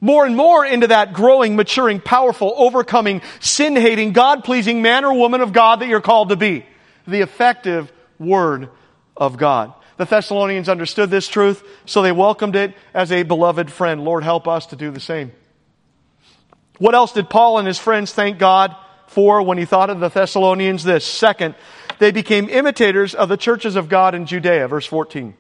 [0.01, 5.53] more and more into that growing, maturing, powerful, overcoming, sin-hating, God-pleasing man or woman of
[5.53, 6.65] God that you're called to be
[7.07, 8.69] the effective Word
[9.17, 9.73] of God.
[9.97, 14.03] The Thessalonians understood this truth, so they welcomed it as a beloved friend.
[14.03, 15.31] Lord, help us to do the same.
[16.79, 18.75] What else did Paul and his friends thank God
[19.07, 20.83] for when he thought of the Thessalonians?
[20.83, 21.05] This.
[21.05, 21.53] Second,
[21.99, 24.67] they became imitators of the churches of God in Judea.
[24.67, 25.35] Verse 14.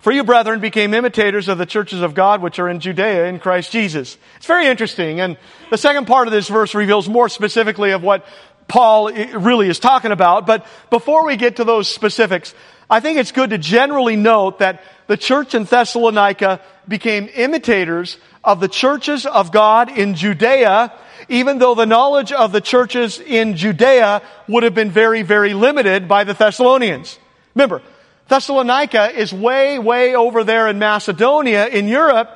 [0.00, 3.38] For you, brethren, became imitators of the churches of God which are in Judea in
[3.40, 4.16] Christ Jesus.
[4.36, 5.20] It's very interesting.
[5.20, 5.36] And
[5.70, 8.24] the second part of this verse reveals more specifically of what
[8.68, 10.46] Paul really is talking about.
[10.46, 12.54] But before we get to those specifics,
[12.90, 18.60] I think it's good to generally note that the church in Thessalonica became imitators of
[18.60, 20.92] the churches of God in Judea,
[21.28, 26.08] even though the knowledge of the churches in Judea would have been very, very limited
[26.08, 27.18] by the Thessalonians.
[27.54, 27.82] Remember,
[28.28, 32.30] Thessalonica is way, way over there in Macedonia in Europe,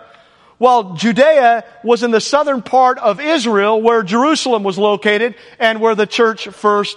[0.62, 5.96] while Judea was in the southern part of Israel where Jerusalem was located and where
[5.96, 6.96] the church first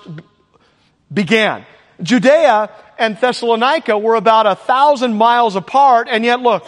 [1.12, 1.66] began.
[2.00, 6.68] Judea and Thessalonica were about a thousand miles apart, and yet look,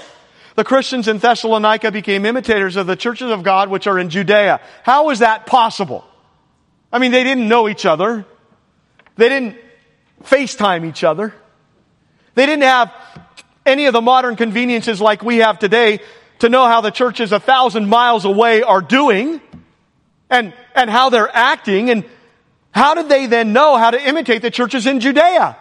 [0.56, 4.60] the Christians in Thessalonica became imitators of the churches of God which are in Judea.
[4.82, 6.04] How is that possible?
[6.92, 8.26] I mean, they didn't know each other.
[9.18, 9.56] They didn't
[10.24, 11.32] FaceTime each other.
[12.34, 12.92] They didn't have
[13.68, 16.00] any of the modern conveniences like we have today
[16.40, 19.42] to know how the churches a thousand miles away are doing
[20.30, 21.90] and, and how they're acting.
[21.90, 22.06] And
[22.72, 25.58] how did they then know how to imitate the churches in Judea?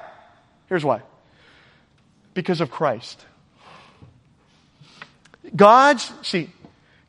[0.68, 1.02] Here's why.
[2.34, 3.24] Because of Christ.
[5.54, 6.50] God's, see,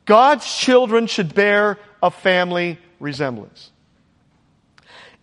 [0.04, 3.70] God's children should bear a family resemblance.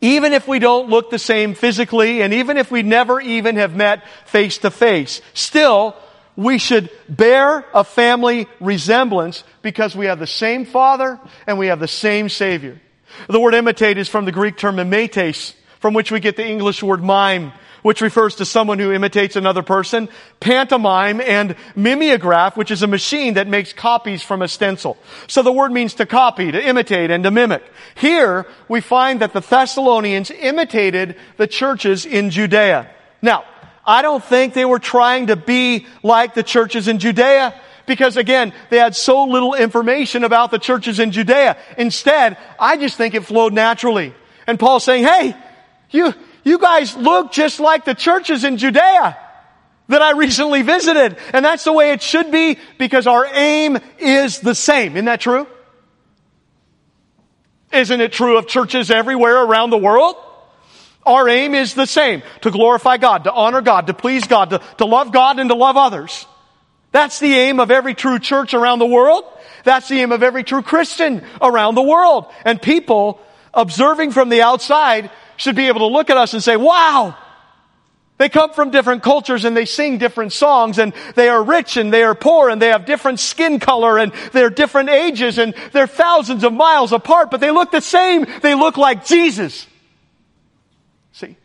[0.01, 3.75] Even if we don't look the same physically, and even if we never even have
[3.75, 5.95] met face to face, still,
[6.35, 11.79] we should bear a family resemblance because we have the same Father and we have
[11.79, 12.79] the same Savior.
[13.29, 16.83] The word imitate is from the Greek term mimetes, from which we get the English
[16.83, 17.53] word mime
[17.85, 23.35] which refers to someone who imitates another person, pantomime, and mimeograph, which is a machine
[23.35, 24.97] that makes copies from a stencil.
[25.27, 27.61] So the word means to copy, to imitate, and to mimic.
[27.93, 32.89] Here, we find that the Thessalonians imitated the churches in Judea.
[33.21, 33.45] Now,
[33.85, 37.53] I don't think they were trying to be like the churches in Judea
[37.85, 41.57] because again, they had so little information about the churches in Judea.
[41.77, 44.13] Instead, I just think it flowed naturally.
[44.47, 45.35] And Paul's saying, hey,
[45.91, 49.17] you, you guys look just like the churches in Judea
[49.87, 51.17] that I recently visited.
[51.33, 54.93] And that's the way it should be because our aim is the same.
[54.93, 55.47] Isn't that true?
[57.71, 60.15] Isn't it true of churches everywhere around the world?
[61.05, 62.23] Our aim is the same.
[62.41, 65.55] To glorify God, to honor God, to please God, to, to love God and to
[65.55, 66.25] love others.
[66.91, 69.23] That's the aim of every true church around the world.
[69.63, 72.25] That's the aim of every true Christian around the world.
[72.45, 73.19] And people
[73.53, 77.17] observing from the outside should be able to look at us and say, wow,
[78.17, 81.91] they come from different cultures and they sing different songs and they are rich and
[81.91, 85.87] they are poor and they have different skin color and they're different ages and they're
[85.87, 88.25] thousands of miles apart, but they look the same.
[88.41, 89.67] They look like Jesus.
[91.11, 91.35] See?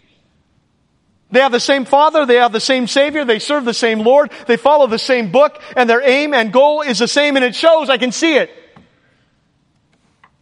[1.30, 4.32] They have the same Father, they have the same Savior, they serve the same Lord,
[4.46, 7.54] they follow the same book, and their aim and goal is the same and it
[7.54, 8.50] shows, I can see it.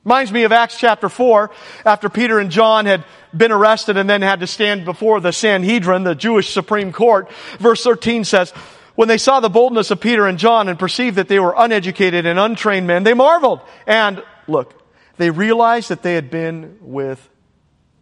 [0.05, 1.51] Reminds me of Acts chapter 4,
[1.85, 3.05] after Peter and John had
[3.37, 7.31] been arrested and then had to stand before the Sanhedrin, the Jewish Supreme Court.
[7.59, 8.53] Verse 13 says,
[8.95, 12.27] when they saw the boldness of Peter and John and perceived that they were uneducated
[12.27, 13.61] and untrained men, they marveled.
[13.87, 14.75] And look,
[15.19, 17.29] they realized that they had been with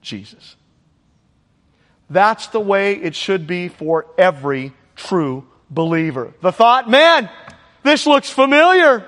[0.01, 0.56] Jesus.
[2.09, 6.33] That's the way it should be for every true believer.
[6.41, 7.29] The thought, man,
[7.83, 9.07] this looks familiar.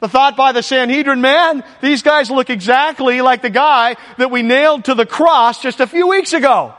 [0.00, 4.42] The thought by the Sanhedrin, man, these guys look exactly like the guy that we
[4.42, 6.74] nailed to the cross just a few weeks ago.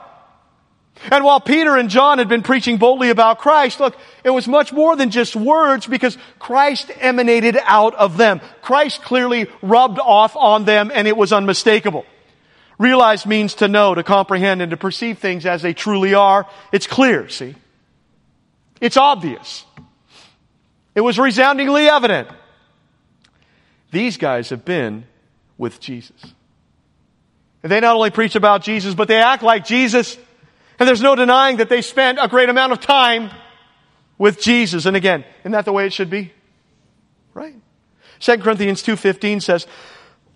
[1.09, 4.71] And while Peter and John had been preaching boldly about Christ, look, it was much
[4.71, 8.39] more than just words because Christ emanated out of them.
[8.61, 12.05] Christ clearly rubbed off on them and it was unmistakable.
[12.81, 16.47] Realize means to know, to comprehend, and to perceive things as they truly are.
[16.71, 17.53] It's clear, see?
[18.81, 19.65] It's obvious.
[20.95, 22.27] It was resoundingly evident.
[23.91, 25.03] These guys have been
[25.59, 26.33] with Jesus.
[27.61, 30.17] And they not only preach about Jesus, but they act like Jesus.
[30.79, 33.29] And there's no denying that they spent a great amount of time
[34.17, 34.87] with Jesus.
[34.87, 36.33] And again, isn't that the way it should be?
[37.35, 37.53] Right?
[38.21, 39.67] 2 Corinthians 2.15 says,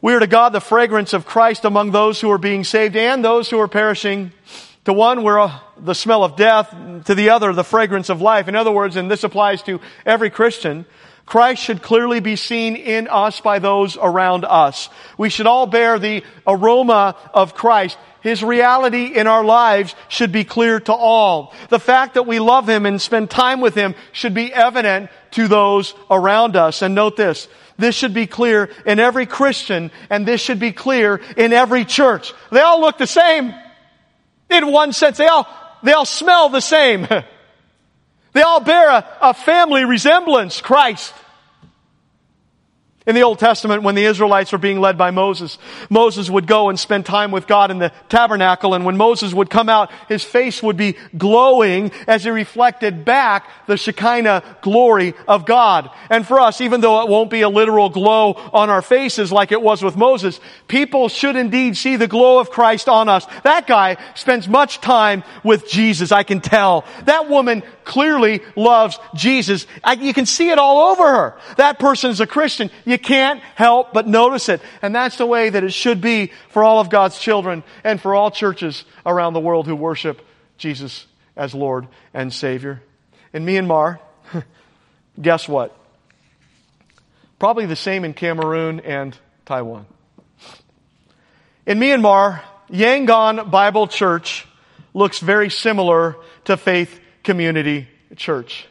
[0.02, 3.24] We are to God the fragrance of Christ among those who are being saved and
[3.24, 4.32] those who are perishing.
[4.86, 6.76] To one, we're uh, the smell of death.
[7.06, 8.48] To the other, the fragrance of life.
[8.48, 10.86] In other words, and this applies to every Christian,
[11.26, 14.90] Christ should clearly be seen in us by those around us.
[15.18, 17.98] We should all bear the aroma of Christ.
[18.22, 21.54] His reality in our lives should be clear to all.
[21.70, 25.48] The fact that we love Him and spend time with Him should be evident to
[25.48, 26.84] those around us.
[26.84, 31.22] And note this, this should be clear in every Christian and this should be clear
[31.36, 32.34] in every church.
[32.52, 33.54] They all look the same.
[34.50, 35.48] In one sense, they all,
[35.84, 37.08] they all smell the same.
[38.36, 41.14] They all bear a, a family resemblance, Christ.
[43.08, 45.60] In the Old Testament, when the Israelites were being led by Moses,
[45.92, 49.52] Moses would go and spend time with God in the tabernacle, and when Moses would
[49.52, 55.46] come out, his face would be glowing as he reflected back the Shekinah glory of
[55.46, 55.92] God.
[56.10, 59.52] And for us, even though it won't be a literal glow on our faces like
[59.52, 63.28] it was with Moses, people should indeed see the glow of Christ on us.
[63.44, 66.86] That guy spends much time with Jesus, I can tell.
[67.04, 69.68] That woman clearly loves Jesus.
[69.84, 71.38] I, you can see it all over her.
[71.58, 72.72] That person is a Christian.
[72.84, 74.62] You can't help but notice it.
[74.82, 78.16] And that's the way that it should be for all of God's children and for
[78.16, 80.22] all churches around the world who worship
[80.58, 82.82] Jesus as Lord and Savior.
[83.34, 84.00] In Myanmar,
[85.22, 85.78] guess what?
[87.40, 89.86] Probably the same in Cameroon and Taiwan.
[91.66, 94.46] In Myanmar, Yangon Bible Church
[94.94, 98.68] looks very similar to Faith Community Church.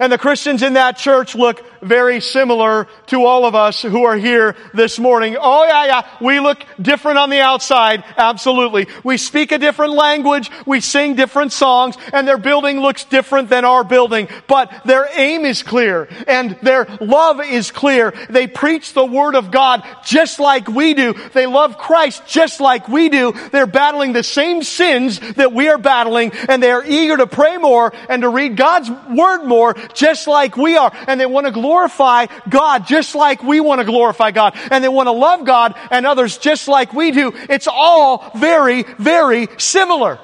[0.00, 4.16] And the Christians in that church look very similar to all of us who are
[4.16, 5.36] here this morning.
[5.38, 8.04] Oh yeah, yeah, we look different on the outside.
[8.16, 8.86] Absolutely.
[9.04, 10.50] We speak a different language.
[10.66, 14.28] We sing different songs and their building looks different than our building.
[14.46, 18.12] But their aim is clear and their love is clear.
[18.28, 21.14] They preach the Word of God just like we do.
[21.32, 23.32] They love Christ just like we do.
[23.52, 27.56] They're battling the same sins that we are battling and they are eager to pray
[27.56, 30.92] more and to read God's Word more just like we are.
[31.06, 34.56] And they want to glorify God just like we want to glorify God.
[34.70, 37.32] And they want to love God and others just like we do.
[37.48, 40.18] It's all very, very similar.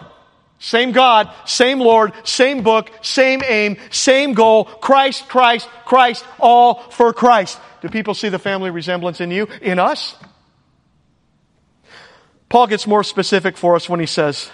[0.58, 4.64] Same God, same Lord, same book, same aim, same goal.
[4.64, 7.60] Christ, Christ, Christ, all for Christ.
[7.82, 9.46] Do people see the family resemblance in you?
[9.60, 10.16] In us?
[12.48, 14.50] Paul gets more specific for us when he says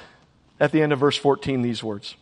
[0.59, 2.17] at the end of verse 14 these words.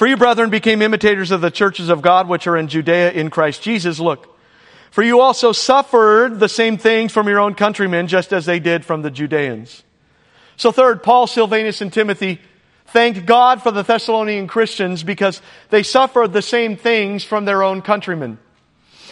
[0.00, 3.28] For you, brethren, became imitators of the churches of God which are in Judea in
[3.28, 4.00] Christ Jesus.
[4.00, 4.34] Look,
[4.90, 8.82] for you also suffered the same things from your own countrymen, just as they did
[8.82, 9.82] from the Judeans.
[10.56, 12.40] So third, Paul, Silvanus, and Timothy
[12.86, 17.82] thanked God for the Thessalonian Christians because they suffered the same things from their own
[17.82, 18.38] countrymen.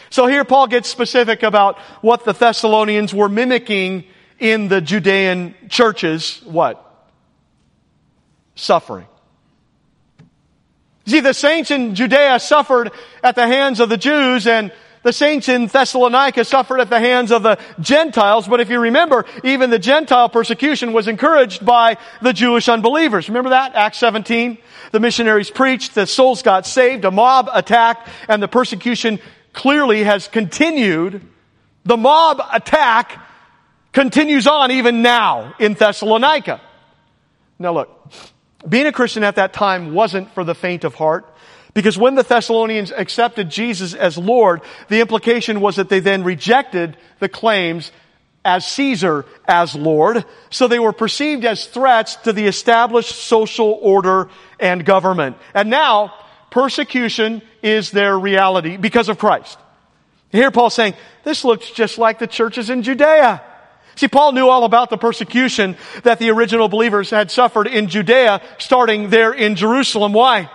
[0.09, 4.05] So here Paul gets specific about what the Thessalonians were mimicking
[4.39, 6.41] in the Judean churches.
[6.47, 6.83] What?
[8.55, 9.07] Suffering.
[11.09, 12.93] See, the saints in Judea suffered
[13.25, 14.71] at the hands of the Jews and
[15.03, 19.25] the saints in Thessalonica suffered at the hands of the Gentiles, but if you remember,
[19.43, 23.29] even the Gentile persecution was encouraged by the Jewish unbelievers.
[23.29, 23.75] Remember that?
[23.75, 24.59] Acts 17?
[24.93, 29.19] The missionaries preached, the souls got saved, a mob attacked, and the persecution
[29.55, 31.27] clearly has continued.
[31.85, 33.19] The mob attack
[33.93, 36.61] continues on even now in Thessalonica.
[37.59, 38.13] Now look,
[38.67, 41.27] being a Christian at that time wasn't for the faint of heart.
[41.75, 46.97] Because when the Thessalonians accepted Jesus as Lord, the implication was that they then rejected
[47.21, 47.93] the claims
[48.45, 50.25] as Caesar as Lord.
[50.51, 55.37] So they were perceived as threats to the established social order and government.
[55.55, 56.15] And now,
[56.51, 59.59] persecution is their reality because of Christ.
[60.31, 60.95] Here Paul's saying,
[61.25, 63.43] this looks just like the churches in Judea.
[63.99, 68.41] See, Paul knew all about the persecution that the original believers had suffered in Judea,
[68.59, 70.13] starting there in Jerusalem.
[70.13, 70.49] Why?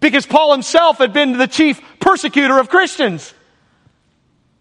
[0.00, 3.32] Because Paul himself had been the chief persecutor of Christians.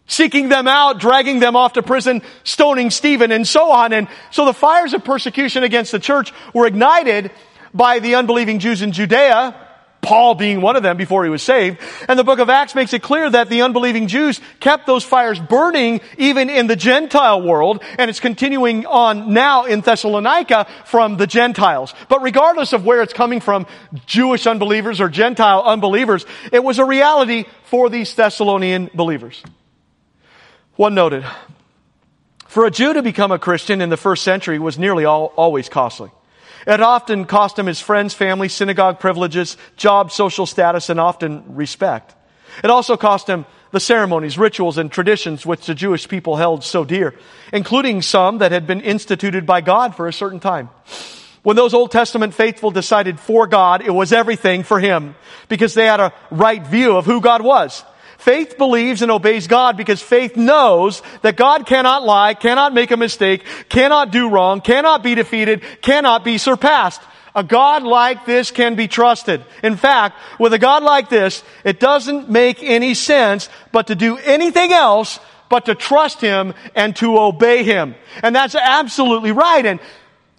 [0.05, 3.91] Seeking them out, dragging them off to prison, stoning Stephen, and so on.
[3.91, 7.31] And so the fires of persecution against the church were ignited
[7.73, 9.55] by the unbelieving Jews in Judea,
[10.01, 11.79] Paul being one of them before he was saved.
[12.07, 15.39] And the book of Acts makes it clear that the unbelieving Jews kept those fires
[15.39, 21.27] burning even in the Gentile world, and it's continuing on now in Thessalonica from the
[21.27, 21.93] Gentiles.
[22.07, 23.67] But regardless of where it's coming from,
[24.05, 29.43] Jewish unbelievers or Gentile unbelievers, it was a reality for these Thessalonian believers.
[30.75, 31.25] One noted,
[32.47, 35.67] for a Jew to become a Christian in the first century was nearly all, always
[35.69, 36.09] costly.
[36.67, 42.15] It often cost him his friends, family, synagogue privileges, job, social status, and often respect.
[42.63, 46.83] It also cost him the ceremonies, rituals, and traditions which the Jewish people held so
[46.83, 47.13] dear,
[47.53, 50.69] including some that had been instituted by God for a certain time.
[51.43, 55.15] When those Old Testament faithful decided for God, it was everything for Him
[55.47, 57.83] because they had a right view of who God was.
[58.19, 62.97] Faith believes and obeys God because faith knows that God cannot lie, cannot make a
[62.97, 67.01] mistake, cannot do wrong, cannot be defeated, cannot be surpassed.
[67.33, 69.41] A God like this can be trusted.
[69.63, 74.17] In fact, with a God like this, it doesn't make any sense but to do
[74.17, 77.95] anything else but to trust Him and to obey Him.
[78.21, 79.65] And that's absolutely right.
[79.65, 79.79] And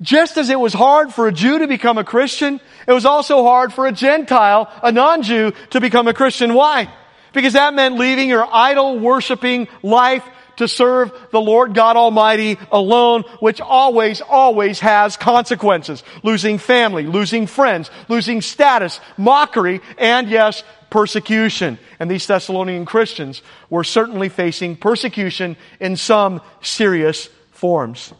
[0.02, 3.42] just as it was hard for a Jew to become a Christian, it was also
[3.42, 6.52] hard for a Gentile, a non-Jew, to become a Christian.
[6.52, 6.92] Why?
[7.32, 10.24] Because that meant leaving your idol worshiping life
[10.56, 16.02] to serve the Lord God Almighty alone, which always, always has consequences.
[16.22, 21.78] Losing family, losing friends, losing status, mockery, and yes, persecution.
[21.98, 28.12] And these Thessalonian Christians were certainly facing persecution in some serious forms.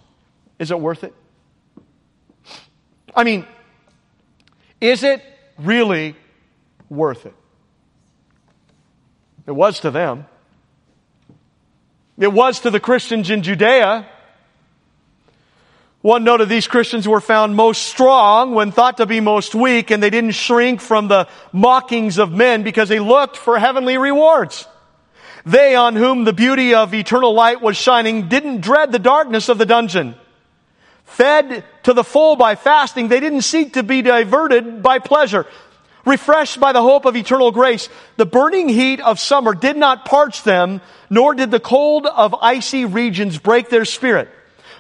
[0.58, 1.14] Is it worth it?
[3.14, 3.46] I mean,
[4.80, 5.22] is it
[5.58, 6.16] really
[6.88, 7.34] worth it?
[9.50, 10.26] It was to them.
[12.16, 14.06] It was to the Christians in Judea.
[16.02, 20.00] One noted these Christians were found most strong when thought to be most weak, and
[20.00, 24.68] they didn't shrink from the mockings of men because they looked for heavenly rewards.
[25.44, 29.58] They on whom the beauty of eternal light was shining didn't dread the darkness of
[29.58, 30.14] the dungeon.
[31.06, 35.44] Fed to the full by fasting, they didn't seek to be diverted by pleasure.
[36.10, 40.42] Refreshed by the hope of eternal grace, the burning heat of summer did not parch
[40.42, 44.28] them, nor did the cold of icy regions break their spirit.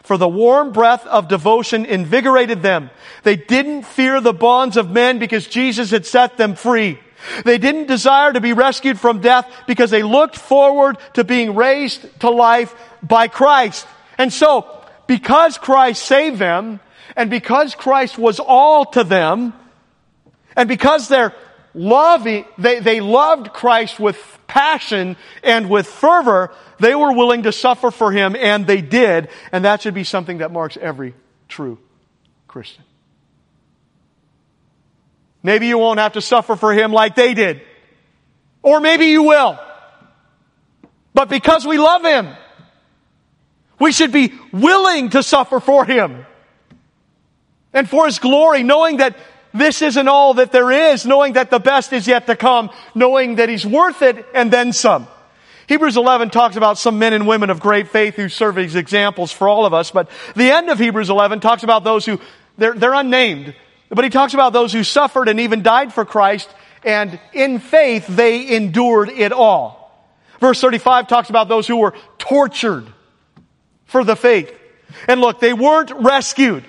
[0.02, 2.90] For the warm breath of devotion invigorated them.
[3.22, 6.98] They didn't fear the bonds of men because Jesus had set them free.
[7.44, 12.08] They didn't desire to be rescued from death because they looked forward to being raised
[12.22, 12.74] to life
[13.04, 13.86] by Christ.
[14.18, 14.66] And so,
[15.06, 16.80] because Christ saved them,
[17.14, 19.52] and because Christ was all to them,
[20.60, 21.34] and because they're
[21.72, 27.90] loving, they, they loved Christ with passion and with fervor, they were willing to suffer
[27.90, 29.30] for him, and they did.
[29.52, 31.14] And that should be something that marks every
[31.48, 31.78] true
[32.46, 32.84] Christian.
[35.42, 37.62] Maybe you won't have to suffer for him like they did.
[38.62, 39.58] Or maybe you will.
[41.14, 42.36] But because we love him,
[43.78, 46.26] we should be willing to suffer for Him
[47.72, 49.16] and for His glory, knowing that
[49.52, 53.36] this isn't all that there is, knowing that the best is yet to come, knowing
[53.36, 55.08] that He's worth it and then some.
[55.66, 59.30] Hebrews 11 talks about some men and women of great faith who serve as examples
[59.30, 62.20] for all of us, but the end of Hebrews 11 talks about those who,
[62.58, 63.54] they're, they're unnamed,
[63.88, 66.48] but he talks about those who suffered and even died for Christ,
[66.82, 69.80] and in faith they endured it all.
[70.40, 72.86] Verse 35 talks about those who were tortured
[73.84, 74.52] for the faith.
[75.06, 76.64] And look, they weren't rescued.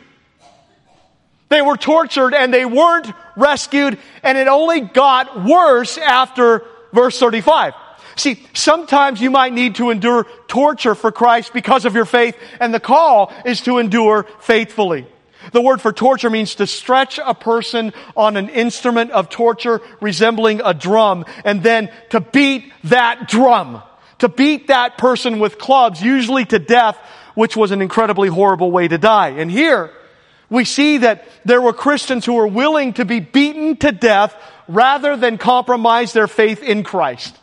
[1.51, 7.73] They were tortured and they weren't rescued and it only got worse after verse 35.
[8.15, 12.73] See, sometimes you might need to endure torture for Christ because of your faith and
[12.73, 15.05] the call is to endure faithfully.
[15.51, 20.61] The word for torture means to stretch a person on an instrument of torture resembling
[20.63, 23.83] a drum and then to beat that drum
[24.19, 26.95] to beat that person with clubs, usually to death,
[27.33, 29.29] which was an incredibly horrible way to die.
[29.29, 29.91] And here,
[30.51, 34.35] we see that there were Christians who were willing to be beaten to death
[34.67, 37.35] rather than compromise their faith in Christ.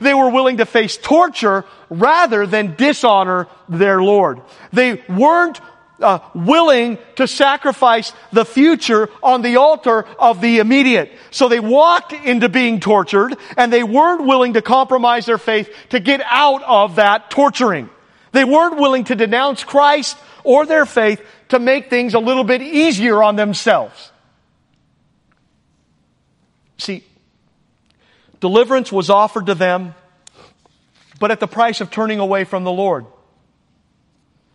[0.00, 4.40] They were willing to face torture rather than dishonor their Lord.
[4.72, 5.60] They weren't
[6.00, 11.12] uh, willing to sacrifice the future on the altar of the immediate.
[11.30, 16.00] So they walked into being tortured and they weren't willing to compromise their faith to
[16.00, 17.90] get out of that torturing.
[18.32, 22.62] They weren't willing to denounce Christ or their faith to make things a little bit
[22.62, 24.12] easier on themselves.
[26.78, 27.04] See,
[28.40, 29.94] deliverance was offered to them,
[31.18, 33.06] but at the price of turning away from the Lord.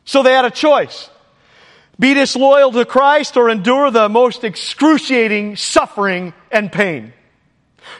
[0.05, 1.09] So they had a choice.
[1.99, 7.13] Be disloyal to Christ or endure the most excruciating suffering and pain.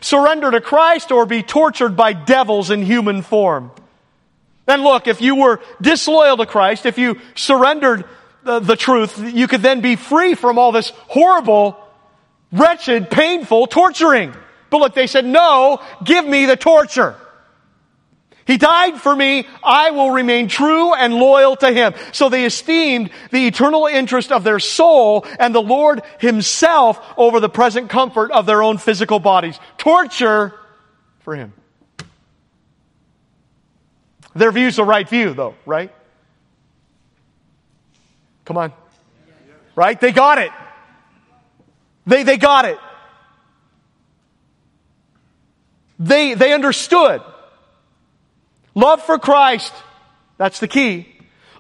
[0.02, 3.72] Surrender to Christ or be tortured by devils in human form.
[4.68, 8.06] And look, if you were disloyal to Christ, if you surrendered
[8.44, 11.78] the, the truth, you could then be free from all this horrible,
[12.52, 14.34] wretched, painful torturing.
[14.70, 17.16] But look, they said, no, give me the torture.
[18.46, 19.48] He died for me.
[19.64, 21.94] I will remain true and loyal to him.
[22.12, 27.50] So they esteemed the eternal interest of their soul and the Lord himself over the
[27.50, 29.58] present comfort of their own physical bodies.
[29.78, 30.54] Torture
[31.20, 31.54] for him.
[34.36, 35.94] Their view's the right view, though, right?
[38.46, 38.74] Come on.
[39.76, 40.00] Right?
[40.00, 40.52] They got it.
[42.06, 42.78] They, they got it.
[46.00, 47.22] They, they understood.
[48.76, 49.74] Love for Christ,
[50.38, 51.08] that's the key.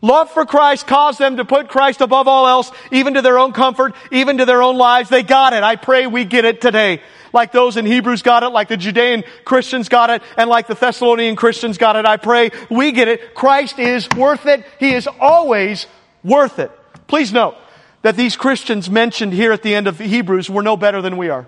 [0.01, 3.53] Love for Christ caused them to put Christ above all else, even to their own
[3.53, 5.09] comfort, even to their own lives.
[5.09, 5.63] They got it.
[5.63, 7.01] I pray we get it today.
[7.31, 10.73] Like those in Hebrews got it, like the Judean Christians got it, and like the
[10.73, 12.05] Thessalonian Christians got it.
[12.05, 13.34] I pray we get it.
[13.34, 14.65] Christ is worth it.
[14.77, 15.88] He is always
[16.24, 16.71] worth it.
[17.07, 17.55] Please note
[18.01, 21.30] that these Christians mentioned here at the end of Hebrews were no better than we
[21.30, 21.45] are.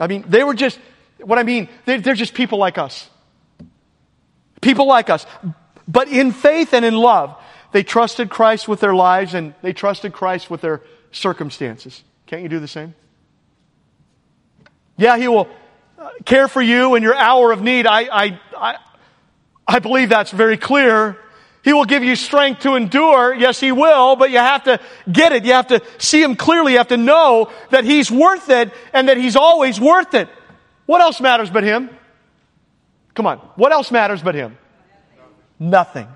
[0.00, 0.78] I mean, they were just
[1.20, 3.08] What I mean, they're, they're just people like us.
[4.60, 5.26] People like us.
[5.86, 7.36] But in faith and in love,
[7.72, 10.80] they trusted Christ with their lives and they trusted Christ with their
[11.12, 12.02] circumstances.
[12.26, 12.94] Can't you do the same?
[14.96, 15.48] Yeah, He will
[15.98, 17.86] uh, care for you in your hour of need.
[17.86, 18.76] I, I, I,
[19.66, 21.16] I believe that's very clear.
[21.64, 23.34] He will give you strength to endure.
[23.34, 24.80] Yes, He will, but you have to
[25.10, 25.44] get it.
[25.44, 26.72] You have to see Him clearly.
[26.72, 30.28] You have to know that He's worth it and that He's always worth it.
[30.86, 31.90] What else matters but Him?
[33.14, 33.38] Come on.
[33.56, 34.56] What else matters but Him?
[35.58, 36.06] Nothing.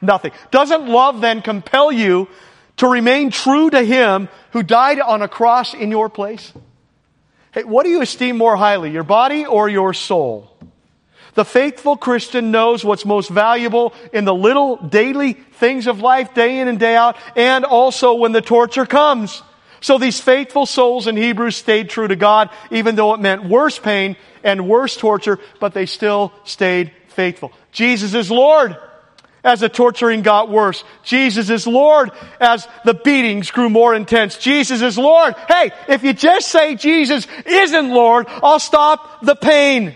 [0.00, 0.32] Nothing.
[0.50, 2.28] Doesn't love then compel you
[2.76, 6.52] to remain true to Him who died on a cross in your place?
[7.52, 10.53] Hey, what do you esteem more highly, your body or your soul?
[11.34, 16.60] The faithful Christian knows what's most valuable in the little daily things of life, day
[16.60, 19.42] in and day out, and also when the torture comes.
[19.80, 23.78] So these faithful souls in Hebrews stayed true to God, even though it meant worse
[23.78, 27.52] pain and worse torture, but they still stayed faithful.
[27.72, 28.76] Jesus is Lord
[29.42, 30.84] as the torturing got worse.
[31.02, 34.38] Jesus is Lord as the beatings grew more intense.
[34.38, 35.34] Jesus is Lord.
[35.48, 39.94] Hey, if you just say Jesus isn't Lord, I'll stop the pain.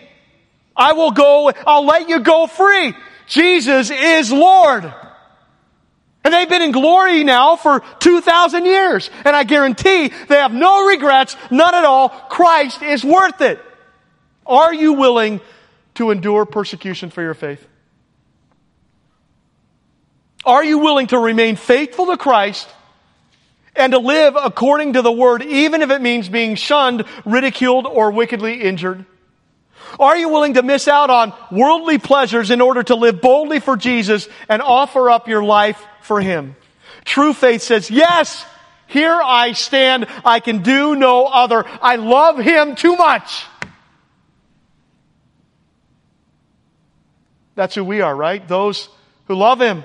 [0.79, 2.95] I will go, I'll let you go free.
[3.27, 4.91] Jesus is Lord.
[6.25, 9.11] And they've been in glory now for 2,000 years.
[9.25, 12.09] And I guarantee they have no regrets, none at all.
[12.09, 13.61] Christ is worth it.
[14.47, 15.41] Are you willing
[15.95, 17.67] to endure persecution for your faith?
[20.45, 22.69] Are you willing to remain faithful to Christ
[23.75, 28.11] and to live according to the word, even if it means being shunned, ridiculed, or
[28.11, 29.05] wickedly injured?
[29.99, 33.77] Are you willing to miss out on worldly pleasures in order to live boldly for
[33.77, 36.57] Jesus and offer up your life for Him?
[37.05, 38.45] True faith says, yes,
[38.87, 40.07] here I stand.
[40.25, 41.65] I can do no other.
[41.83, 43.45] I love Him too much.
[47.55, 48.47] That's who we are, right?
[48.47, 48.89] Those
[49.27, 49.85] who love Him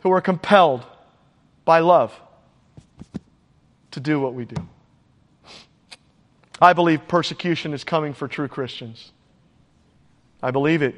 [0.00, 0.84] who are compelled
[1.64, 2.12] by love
[3.92, 4.56] to do what we do.
[6.64, 9.12] I believe persecution is coming for true Christians.
[10.42, 10.94] I believe it.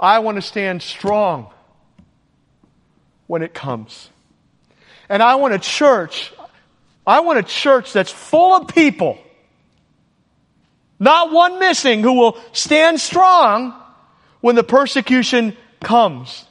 [0.00, 1.50] I want to stand strong
[3.26, 4.08] when it comes.
[5.08, 6.32] And I want a church,
[7.04, 9.18] I want a church that's full of people,
[11.00, 13.74] not one missing, who will stand strong
[14.42, 16.44] when the persecution comes.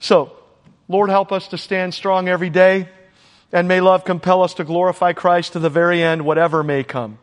[0.00, 0.32] So,
[0.88, 2.88] Lord, help us to stand strong every day,
[3.52, 7.18] and may love compel us to glorify Christ to the very end, whatever may come.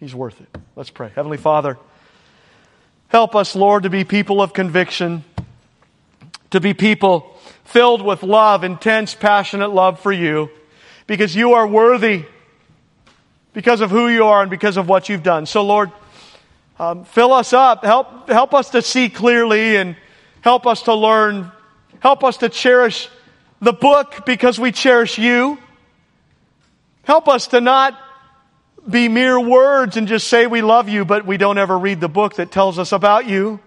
[0.00, 0.48] He's worth it.
[0.76, 1.10] Let's pray.
[1.14, 1.78] Heavenly Father,
[3.08, 5.24] help us, Lord, to be people of conviction,
[6.50, 10.50] to be people filled with love, intense, passionate love for you,
[11.06, 12.24] because you are worthy,
[13.52, 15.46] because of who you are and because of what you've done.
[15.46, 15.90] So, Lord,
[16.78, 17.84] um, fill us up.
[17.84, 19.96] Help, help us to see clearly and
[20.42, 21.52] help us to learn
[22.04, 23.08] Help us to cherish
[23.64, 25.58] the book because we cherish you.
[27.02, 27.98] Help us to not
[28.88, 32.08] be mere words and just say we love you, but we don't ever read the
[32.08, 33.58] book that tells us about you.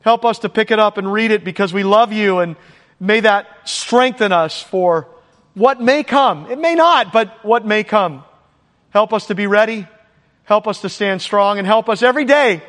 [0.00, 2.56] Help us to pick it up and read it because we love you, and
[2.98, 5.08] may that strengthen us for
[5.54, 6.50] what may come.
[6.50, 8.24] It may not, but what may come.
[8.90, 9.86] Help us to be ready.
[10.44, 12.62] Help us to stand strong, and help us every day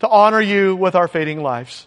[0.00, 1.86] to honor you with our fading lives.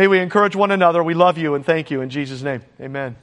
[0.00, 1.04] May we encourage one another.
[1.04, 2.62] We love you and thank you in Jesus' name.
[2.80, 3.16] Amen.